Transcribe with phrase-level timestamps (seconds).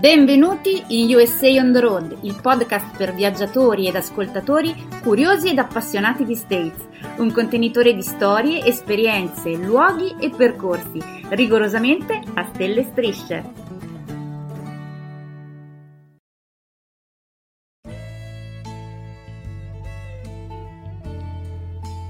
[0.00, 6.24] Benvenuti in USA on the Road, il podcast per viaggiatori ed ascoltatori curiosi ed appassionati
[6.24, 6.82] di States,
[7.18, 13.52] un contenitore di storie, esperienze, luoghi e percorsi, rigorosamente a stelle e strisce.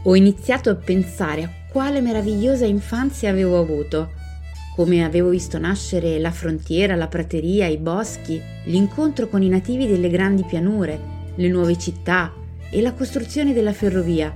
[0.05, 4.19] Ho iniziato a pensare a quale meravigliosa infanzia avevo avuto
[4.80, 10.09] come avevo visto nascere la frontiera, la prateria, i boschi, l'incontro con i nativi delle
[10.09, 10.98] grandi pianure,
[11.34, 12.33] le nuove città
[12.70, 14.34] e la costruzione della ferrovia,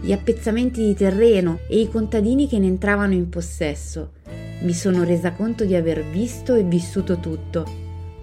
[0.00, 4.12] gli appezzamenti di terreno e i contadini che ne entravano in possesso.
[4.60, 7.66] Mi sono resa conto di aver visto e vissuto tutto.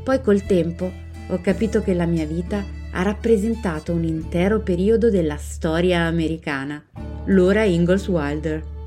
[0.03, 0.91] Poi col tempo
[1.27, 6.83] ho capito che la mia vita ha rappresentato un intero periodo della storia americana.
[7.25, 8.77] L'ora Ingalls Wilder.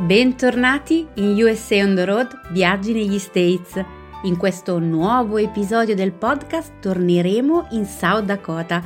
[0.00, 3.84] Bentornati in USA on the Road, viaggi negli States.
[4.22, 8.80] In questo nuovo episodio del podcast torneremo in South Dakota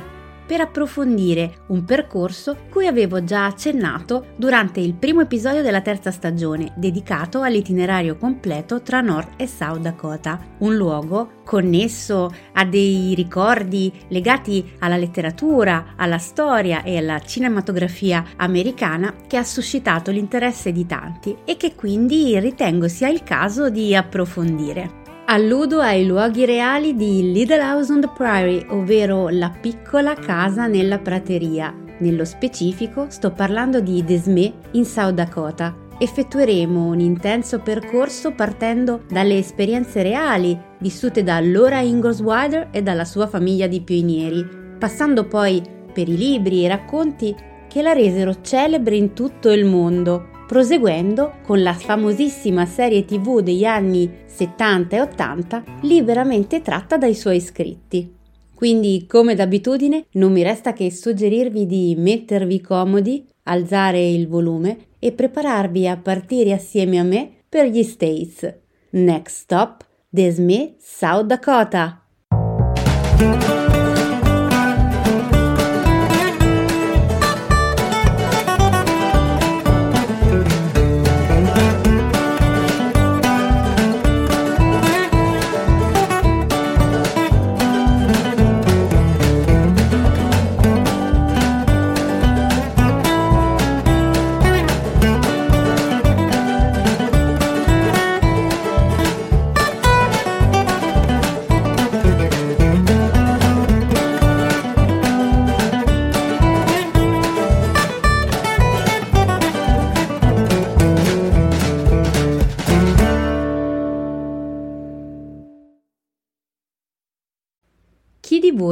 [0.53, 6.73] per approfondire un percorso cui avevo già accennato durante il primo episodio della terza stagione,
[6.75, 14.73] dedicato all'itinerario completo tra North e South Dakota, un luogo connesso a dei ricordi legati
[14.77, 21.57] alla letteratura, alla storia e alla cinematografia americana che ha suscitato l'interesse di tanti e
[21.57, 25.01] che quindi ritengo sia il caso di approfondire.
[25.33, 30.99] Alludo ai luoghi reali di Little House on the Prairie, ovvero la piccola casa nella
[30.99, 31.73] prateria.
[31.97, 35.75] Nello specifico sto parlando di Desme in South Dakota.
[35.97, 42.21] Effettueremo un intenso percorso partendo dalle esperienze reali vissute da Laura Ingalls
[42.69, 44.47] e dalla sua famiglia di pionieri,
[44.77, 47.35] passando poi per i libri e i racconti
[47.67, 53.65] che la resero celebre in tutto il mondo, proseguendo con la famosissima serie tv degli
[53.65, 58.21] anni 70 e 80 liberamente tratta dai suoi scritti.
[58.53, 65.11] Quindi, come d'abitudine, non mi resta che suggerirvi di mettervi comodi, alzare il volume e
[65.11, 68.61] prepararvi a partire assieme a me per gli States.
[68.91, 72.03] Next stop, Desme, South Dakota.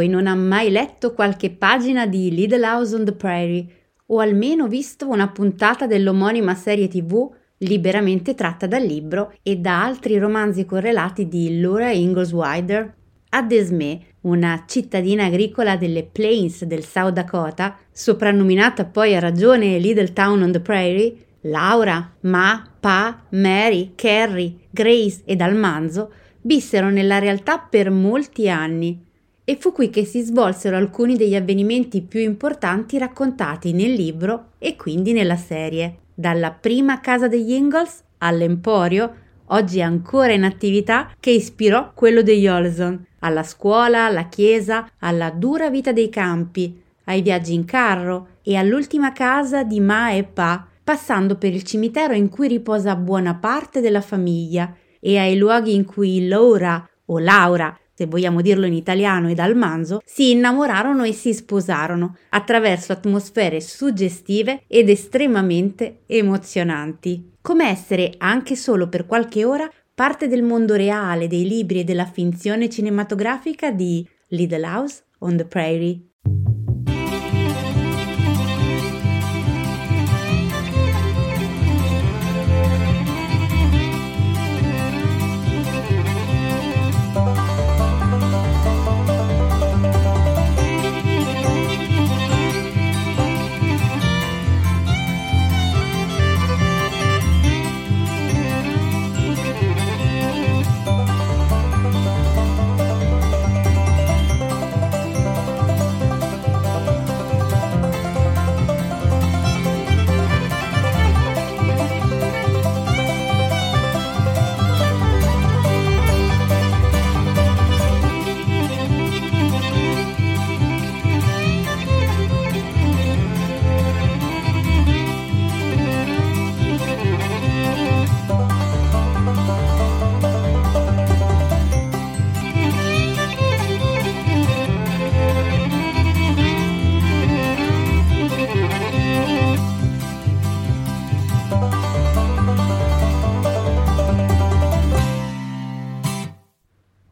[0.01, 3.67] Voi non ha mai letto qualche pagina di Little House on the Prairie
[4.07, 7.29] o almeno visto una puntata dell'omonima serie tv
[7.59, 12.95] liberamente tratta dal libro e da altri romanzi correlati di Laura Ingalls Wilder?
[13.29, 20.11] A Desme, una cittadina agricola delle Plains del South Dakota, soprannominata poi a ragione Little
[20.13, 26.11] Town on the Prairie, Laura, Ma, Pa, Mary, Carrie, Grace ed Almanzo
[26.41, 29.09] vissero nella realtà per molti anni
[29.43, 34.75] e fu qui che si svolsero alcuni degli avvenimenti più importanti raccontati nel libro e
[34.75, 39.13] quindi nella serie, dalla prima casa degli Ingalls all'emporio,
[39.47, 45.69] oggi ancora in attività, che ispirò quello degli Olson, alla scuola, alla chiesa, alla dura
[45.69, 51.35] vita dei campi, ai viaggi in carro e all'ultima casa di Ma e Pa, passando
[51.35, 56.27] per il cimitero in cui riposa buona parte della famiglia e ai luoghi in cui
[56.27, 61.33] Laura o Laura se vogliamo dirlo in italiano e dal manzo, si innamorarono e si
[61.35, 67.33] sposarono attraverso atmosfere suggestive ed estremamente emozionanti.
[67.41, 72.05] Come essere, anche solo per qualche ora, parte del mondo reale dei libri e della
[72.05, 75.99] finzione cinematografica di Little House on the Prairie.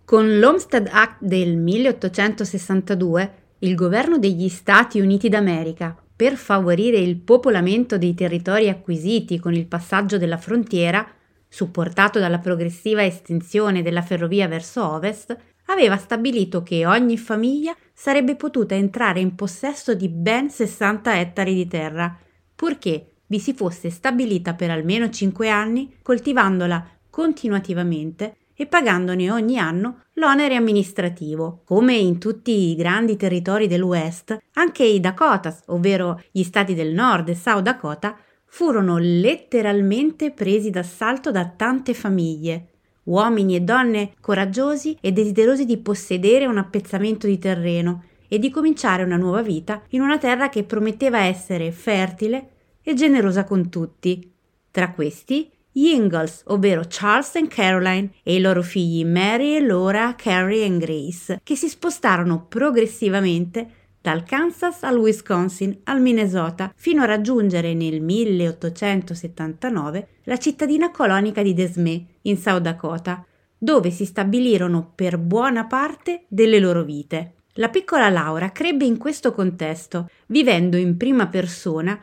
[0.09, 7.95] Con l'Homestead Act del 1862, il governo degli Stati Uniti d'America, per favorire il popolamento
[7.99, 11.07] dei territori acquisiti con il passaggio della frontiera,
[11.47, 18.73] supportato dalla progressiva estensione della ferrovia verso ovest, aveva stabilito che ogni famiglia sarebbe potuta
[18.73, 22.17] entrare in possesso di ben 60 ettari di terra,
[22.55, 30.01] purché vi si fosse stabilita per almeno 5 anni, coltivandola continuativamente e pagandone ogni anno
[30.15, 31.61] l'onere amministrativo.
[31.63, 37.29] Come in tutti i grandi territori dell'West, anche i Dakotas, ovvero gli stati del nord
[37.29, 42.67] e South Dakota, furono letteralmente presi d'assalto da tante famiglie,
[43.03, 49.03] uomini e donne coraggiosi e desiderosi di possedere un appezzamento di terreno e di cominciare
[49.03, 52.49] una nuova vita in una terra che prometteva essere fertile
[52.83, 54.33] e generosa con tutti.
[54.69, 60.65] Tra questi gli Ingalls, ovvero Charles e Caroline, e i loro figli Mary, Laura, Carrie
[60.65, 63.69] e Grace, che si spostarono progressivamente
[64.01, 71.53] dal Kansas al Wisconsin al Minnesota fino a raggiungere nel 1879 la cittadina colonica di
[71.53, 73.25] Des Moines in South Dakota,
[73.57, 77.33] dove si stabilirono per buona parte delle loro vite.
[77.53, 81.99] La piccola Laura crebbe in questo contesto, vivendo in prima persona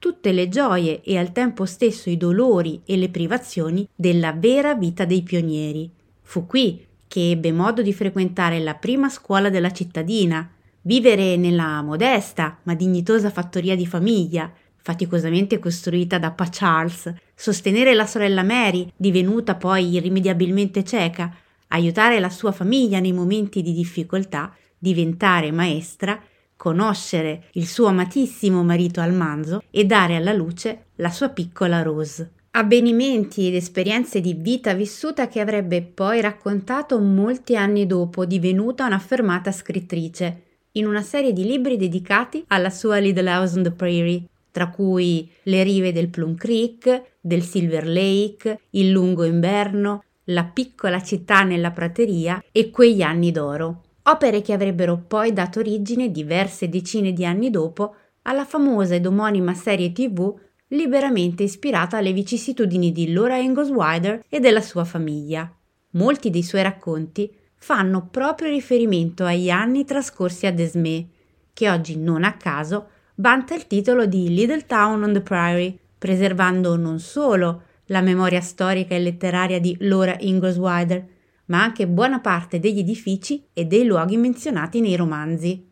[0.00, 5.04] tutte le gioie e al tempo stesso i dolori e le privazioni della vera vita
[5.04, 5.88] dei pionieri.
[6.22, 10.50] Fu qui che ebbe modo di frequentare la prima scuola della cittadina,
[10.82, 18.06] vivere nella modesta ma dignitosa fattoria di famiglia, faticosamente costruita da Pa Charles, sostenere la
[18.06, 21.30] sorella Mary, divenuta poi irrimediabilmente cieca,
[21.68, 26.18] aiutare la sua famiglia nei momenti di difficoltà, diventare maestra
[26.60, 32.32] conoscere il suo amatissimo marito Almanzo e dare alla luce la sua piccola Rose.
[32.50, 39.50] Avvenimenti ed esperienze di vita vissuta che avrebbe poi raccontato molti anni dopo, divenuta un'affermata
[39.52, 40.42] scrittrice,
[40.72, 45.30] in una serie di libri dedicati alla sua Little House on the Prairie, tra cui
[45.44, 51.70] Le rive del Plum Creek, del Silver Lake, Il lungo inverno, La piccola città nella
[51.70, 57.50] prateria e Quegli anni d'oro opere che avrebbero poi dato origine diverse decine di anni
[57.50, 60.34] dopo alla famosa ed omonima serie tv
[60.68, 65.52] liberamente ispirata alle vicissitudini di Laura Ingalls Wilder e della sua famiglia.
[65.92, 71.08] Molti dei suoi racconti fanno proprio riferimento agli anni trascorsi a Desmé,
[71.52, 76.76] che oggi non a caso vanta il titolo di Little Town on the Prairie, preservando
[76.76, 81.04] non solo la memoria storica e letteraria di Laura Ingalls Wilder,
[81.50, 85.68] ma anche buona parte degli edifici e dei luoghi menzionati nei romanzi.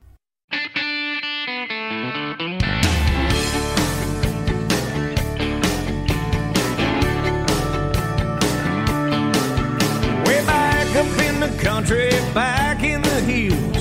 [11.79, 13.78] country, back in the hills,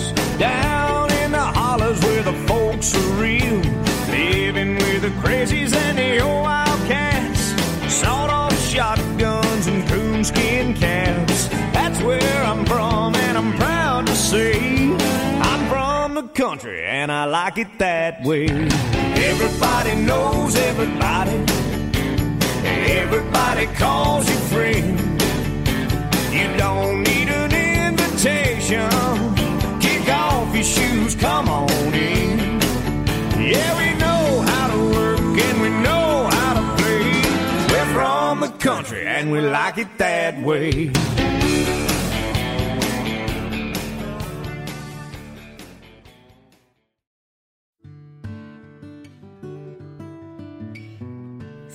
[16.68, 18.48] country, and I like it that way.
[18.48, 21.38] Everybody knows everybody,
[22.92, 25.00] everybody calls you friend.
[26.32, 27.52] You don't need an
[27.88, 28.90] invitation.
[29.80, 32.60] Kick off your shoes, come on in.
[33.40, 37.08] Yeah, we know how to work, and we know how to play.
[37.72, 40.92] We're from the country, and we like it that way.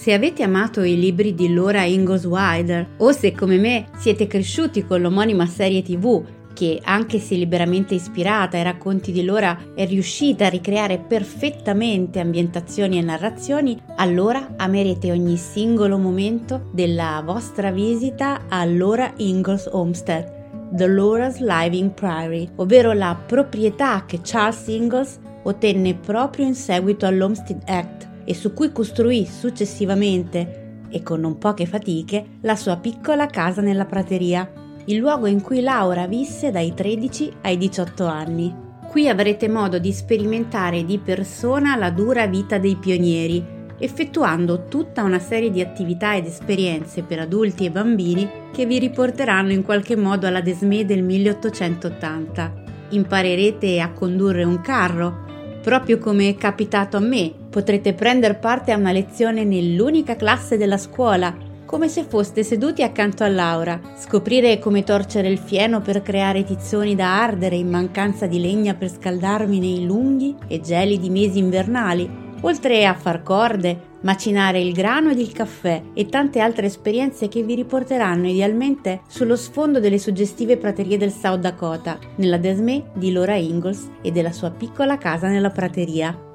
[0.02, 4.84] Se avete amato i libri di Laura Ingalls Wilder o se come me siete cresciuti
[4.84, 10.46] con l'omonima serie tv che, anche se liberamente ispirata ai racconti di Laura, è riuscita
[10.46, 18.64] a ricreare perfettamente ambientazioni e narrazioni, allora amerete ogni singolo momento della vostra visita a
[18.64, 26.44] Laura Ingalls Homestead, The Laura's Living Prairie, ovvero la proprietà che Charles Ingalls ottenne proprio
[26.44, 32.56] in seguito all'Homestead Act e su cui costruì successivamente, e con non poche fatiche, la
[32.56, 34.50] sua piccola casa nella prateria,
[34.86, 38.54] il luogo in cui Laura visse dai 13 ai 18 anni.
[38.88, 45.18] Qui avrete modo di sperimentare di persona la dura vita dei pionieri, effettuando tutta una
[45.18, 50.26] serie di attività ed esperienze per adulti e bambini che vi riporteranno in qualche modo
[50.26, 52.52] alla Desmé del 1880.
[52.90, 55.24] Imparerete a condurre un carro,
[55.62, 60.76] proprio come è capitato a me, potrete prendere parte a una lezione nell'unica classe della
[60.76, 66.44] scuola, come se foste seduti accanto a Laura, scoprire come torcere il fieno per creare
[66.44, 72.21] tizzoni da ardere in mancanza di legna per scaldarmi nei lunghi e gelidi mesi invernali,
[72.42, 77.42] oltre a far corde, macinare il grano ed il caffè e tante altre esperienze che
[77.42, 83.36] vi riporteranno idealmente sullo sfondo delle suggestive praterie del South Dakota, nella Desme di Laura
[83.36, 86.30] Ingalls e della sua piccola casa nella prateria.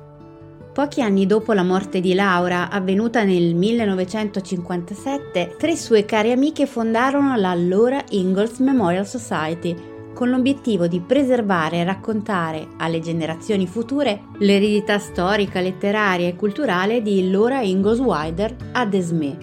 [0.73, 7.35] Pochi anni dopo la morte di Laura, avvenuta nel 1957, tre sue care amiche fondarono
[7.35, 9.75] la Laura Ingalls Memorial Society,
[10.17, 17.29] con l'obiettivo di preservare e raccontare alle generazioni future l'eredità storica, letteraria e culturale di
[17.29, 19.37] Laura Ingalls Wilder ad Esme.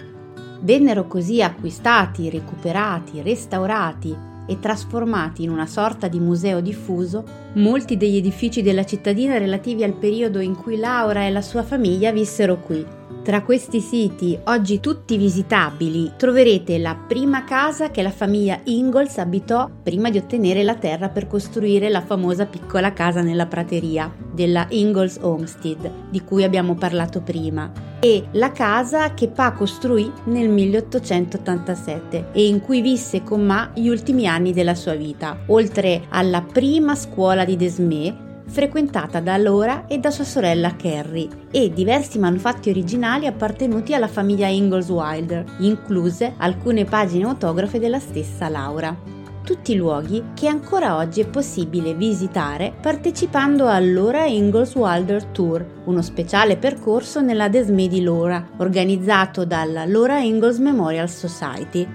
[0.63, 4.17] Vennero così acquistati, recuperati, restaurati
[4.49, 9.95] e trasformati in una sorta di museo diffuso molti degli edifici della cittadina relativi al
[9.95, 12.85] periodo in cui Laura e la sua famiglia vissero qui.
[13.23, 19.71] Tra questi siti, oggi tutti visitabili, troverete la prima casa che la famiglia Ingalls abitò
[19.83, 25.19] prima di ottenere la terra per costruire la famosa piccola casa nella prateria della Ingalls
[25.21, 32.47] Homestead, di cui abbiamo parlato prima, e la casa che Pa costruì nel 1887 e
[32.47, 37.47] in cui visse con Ma gli ultimi anni della sua vita, oltre alla prima scuola
[37.47, 43.95] di Desmé frequentata da Laura e da sua sorella Carrie, e diversi manufatti originali appartenuti
[43.95, 49.13] alla famiglia Ingalls Wilder, incluse alcune pagine autografe della stessa Laura.
[49.45, 56.01] Tutti luoghi che ancora oggi è possibile visitare partecipando al Laura Ingalls Wilder Tour, uno
[56.01, 61.87] speciale percorso nella Desme di Laura, organizzato dalla Laura Ingalls Memorial Society,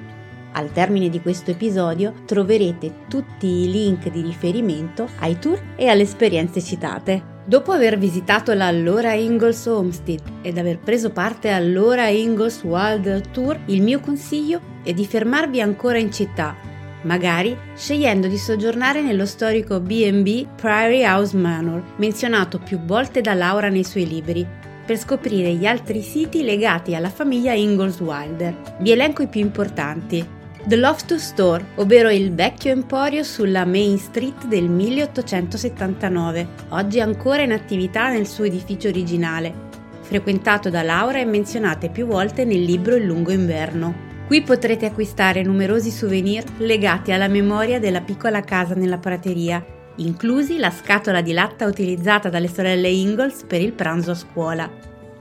[0.53, 6.03] al termine di questo episodio troverete tutti i link di riferimento ai tour e alle
[6.03, 7.37] esperienze citate.
[7.45, 13.31] Dopo aver visitato la Laura Ingalls Homestead ed aver preso parte al Laura Ingalls Wild
[13.31, 16.55] Tour, il mio consiglio è di fermarvi ancora in città,
[17.03, 23.69] magari scegliendo di soggiornare nello storico B&B Prairie House Manor, menzionato più volte da Laura
[23.69, 24.45] nei suoi libri,
[24.85, 28.77] per scoprire gli altri siti legati alla famiglia Ingalls Wilder.
[28.79, 30.37] Vi elenco i più importanti.
[30.65, 37.53] The Loftus Store, ovvero il vecchio emporio sulla Main Street del 1879, oggi ancora in
[37.53, 39.53] attività nel suo edificio originale,
[40.01, 44.07] frequentato da Laura e menzionate più volte nel libro Il lungo inverno.
[44.27, 50.71] Qui potrete acquistare numerosi souvenir legati alla memoria della piccola casa nella prateria, inclusi la
[50.71, 54.69] scatola di latta utilizzata dalle sorelle Ingalls per il pranzo a scuola,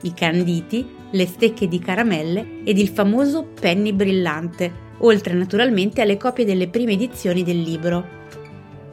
[0.02, 6.44] i canditi, le stecche di caramelle ed il famoso penny brillante, oltre naturalmente alle copie
[6.44, 8.16] delle prime edizioni del libro.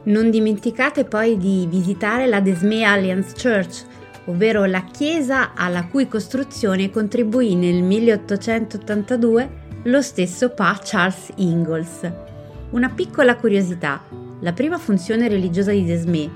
[0.03, 3.85] Non dimenticate poi di visitare la Desme Alliance Church,
[4.25, 12.11] ovvero la chiesa alla cui costruzione contribuì nel 1882 lo stesso Pa Charles Ingalls.
[12.71, 14.03] Una piccola curiosità,
[14.41, 16.29] la prima funzione religiosa di Desme,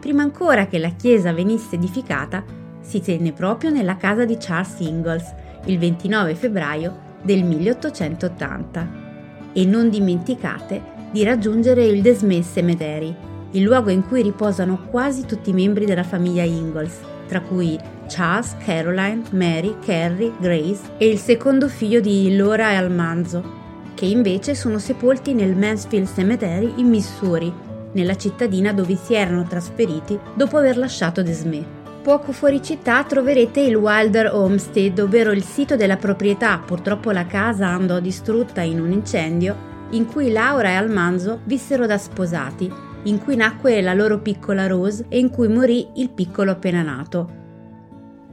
[0.00, 2.44] prima ancora che la chiesa venisse edificata,
[2.80, 5.32] si tenne proprio nella casa di Charles Ingalls
[5.66, 9.03] il 29 febbraio del 1880
[9.54, 13.14] e non dimenticate di raggiungere il Desmet Cemetery,
[13.52, 18.56] il luogo in cui riposano quasi tutti i membri della famiglia Ingalls, tra cui Charles,
[18.64, 23.62] Caroline, Mary, Carrie, Grace e il secondo figlio di Laura e Almanzo,
[23.94, 27.52] che invece sono sepolti nel Mansfield Cemetery in Missouri,
[27.92, 31.83] nella cittadina dove si erano trasferiti dopo aver lasciato Desmet.
[32.04, 37.68] Poco fuori città troverete il Wilder Homestead, ovvero il sito della proprietà, purtroppo la casa
[37.68, 42.70] andò distrutta in un incendio, in cui Laura e Almanzo vissero da sposati,
[43.04, 47.43] in cui nacque la loro piccola Rose e in cui morì il piccolo appena nato.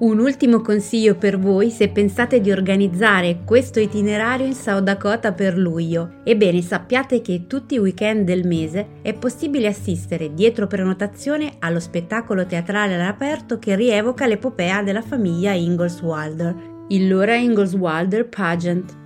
[0.01, 5.55] Un ultimo consiglio per voi se pensate di organizzare questo itinerario in South Dakota per
[5.55, 6.21] luglio.
[6.23, 12.47] Ebbene, sappiate che tutti i weekend del mese è possibile assistere dietro prenotazione allo spettacolo
[12.47, 16.55] teatrale all'aperto che rievoca l'epopea della famiglia Ingalls Wilder,
[16.87, 18.97] il Laura Ingalls Wilder Pageant.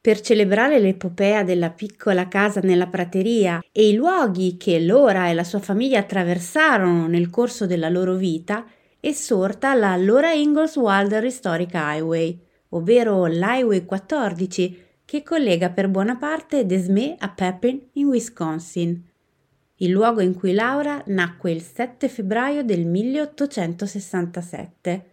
[0.00, 5.42] Per celebrare l'epopea della piccola casa nella prateria e i luoghi che Laura e la
[5.42, 8.64] sua famiglia attraversarono nel corso della loro vita,
[9.00, 12.38] è sorta la Laura Ingalls Wilder Historic Highway,
[12.68, 19.08] ovvero l'Highway 14, che collega per buona parte Desme a Pepin in Wisconsin,
[19.82, 25.04] il luogo in cui Laura nacque il 7 febbraio del 1867.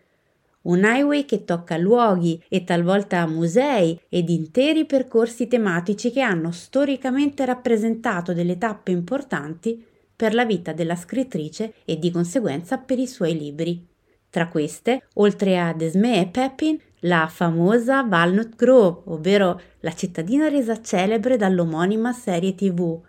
[0.63, 7.45] Un highway che tocca luoghi e talvolta musei ed interi percorsi tematici che hanno storicamente
[7.45, 9.81] rappresentato delle tappe importanti
[10.17, 13.87] per la vita della scrittrice e di conseguenza per i suoi libri.
[14.29, 20.81] Tra queste, oltre a Desme e Pepin, la famosa Walnut Grove, ovvero la cittadina resa
[20.81, 22.99] celebre dall'omonima serie tv,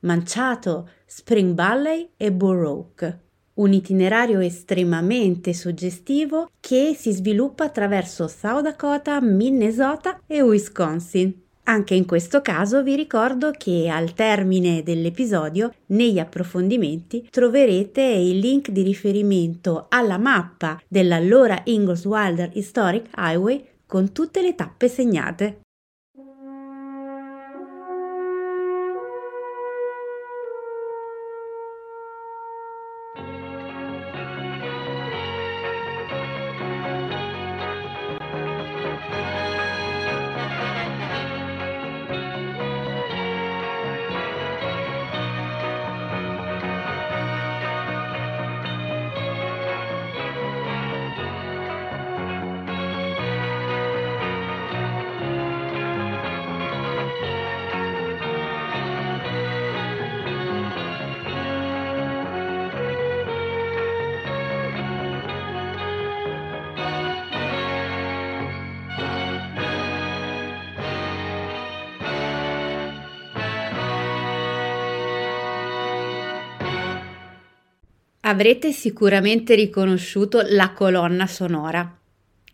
[0.00, 3.22] Manciato, Spring Valley e Burroke.
[3.54, 11.46] Un itinerario estremamente suggestivo che si sviluppa attraverso South Dakota, Minnesota e Wisconsin.
[11.68, 18.70] Anche in questo caso vi ricordo che al termine dell'episodio, negli approfondimenti, troverete il link
[18.70, 25.60] di riferimento alla mappa dell'allora Ingalls Wilder Historic Highway con tutte le tappe segnate.
[78.28, 81.98] Avrete sicuramente riconosciuto la colonna sonora.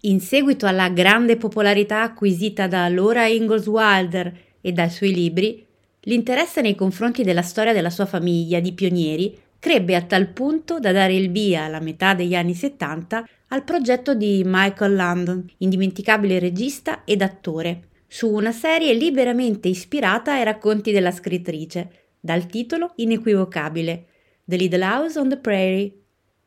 [0.02, 5.66] In seguito alla grande popolarità acquisita da Laura Ingalls Wilder e dai suoi libri,
[6.02, 10.92] l'interesse nei confronti della storia della sua famiglia di pionieri crebbe a tal punto da
[10.92, 17.02] dare il via alla metà degli anni 70 al progetto di Michael Landon, indimenticabile regista
[17.04, 24.04] ed attore, su una serie liberamente ispirata ai racconti della scrittrice, dal titolo inequivocabile
[24.46, 25.90] The Little House on the Prairie,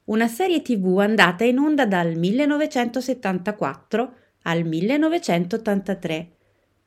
[0.05, 6.31] una serie tv andata in onda dal 1974 al 1983,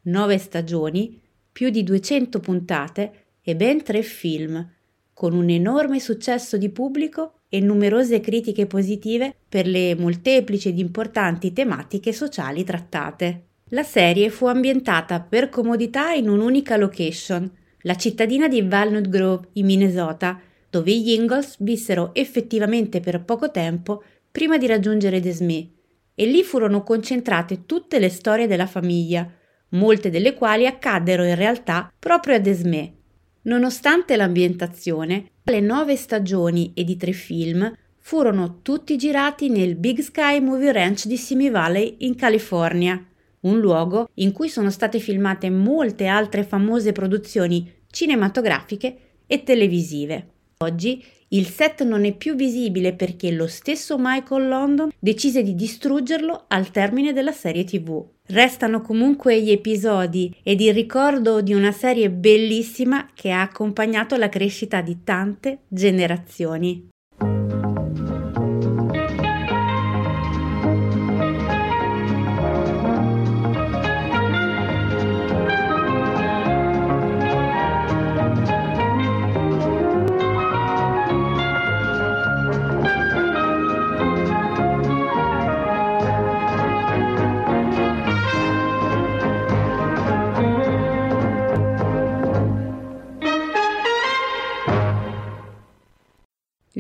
[0.03, 1.21] nove stagioni,
[1.51, 4.65] più di 200 puntate e ben tre film,
[5.13, 11.53] con un enorme successo di pubblico e numerose critiche positive per le molteplici ed importanti
[11.53, 13.47] tematiche sociali trattate.
[13.71, 19.67] La serie fu ambientata per comodità in un'unica location, la cittadina di Walnut Grove in
[19.67, 20.41] Minnesota,
[20.71, 25.69] dove gli Ingalls vissero effettivamente per poco tempo prima di raggiungere Desmé,
[26.15, 29.29] e lì furono concentrate tutte le storie della famiglia,
[29.71, 32.95] molte delle quali accaddero in realtà proprio a Desmé.
[33.43, 40.41] Nonostante l'ambientazione, le nove stagioni e i tre film furono tutti girati nel Big Sky
[40.41, 43.03] Movie Ranch di Simi Valley in California,
[43.41, 50.29] un luogo in cui sono state filmate molte altre famose produzioni cinematografiche e televisive.
[50.63, 56.45] Oggi il set non è più visibile perché lo stesso Michael London decise di distruggerlo
[56.49, 58.05] al termine della serie TV.
[58.27, 64.29] Restano comunque gli episodi ed il ricordo di una serie bellissima che ha accompagnato la
[64.29, 66.89] crescita di tante generazioni.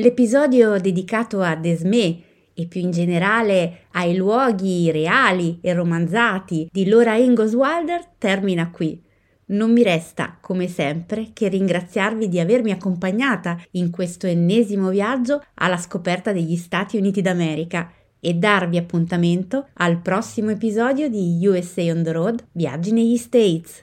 [0.00, 2.22] L'episodio dedicato a Desmé
[2.54, 8.98] e più in generale ai luoghi reali e romanzati di Laura Ingalls Wilder termina qui.
[9.48, 15.76] Non mi resta, come sempre, che ringraziarvi di avermi accompagnata in questo ennesimo viaggio alla
[15.76, 22.12] scoperta degli Stati Uniti d'America e darvi appuntamento al prossimo episodio di USA on the
[22.12, 23.82] Road Viaggi negli States.